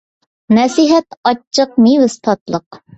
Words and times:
نەسىھەت 0.59 1.19
ئاچچىق، 1.29 1.79
مېۋىسى 1.87 2.23
تاتلىق. 2.31 2.87